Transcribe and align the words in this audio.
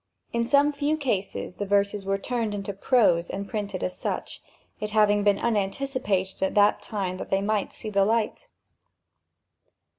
In 0.33 0.43
some 0.43 0.71
few 0.71 0.97
cases 0.97 1.53
the 1.57 1.65
verses 1.67 2.07
were 2.07 2.17
turned 2.17 2.55
into 2.55 2.73
prose 2.73 3.29
and 3.29 3.47
printed 3.47 3.83
as 3.83 3.95
such, 3.95 4.41
it 4.79 4.89
having 4.89 5.23
been 5.23 5.37
unanticipated 5.37 6.41
at 6.41 6.55
that 6.55 6.81
time 6.81 7.17
that 7.17 7.29
they 7.29 7.39
might 7.43 7.71
see 7.71 7.91
the 7.91 8.03
light. 8.03 8.47